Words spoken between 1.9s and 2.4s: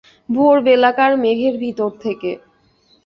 থেকে।